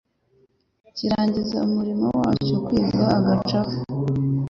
[0.95, 3.75] kirangiza umurimo wacyo, kigwa agacuho,